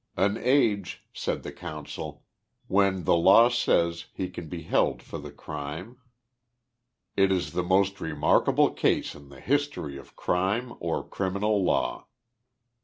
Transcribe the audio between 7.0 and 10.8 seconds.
It is the most remarkable case in the history of crime,